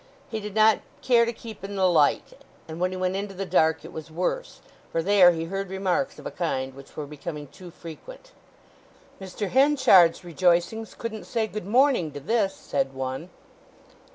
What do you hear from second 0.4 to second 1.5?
not care to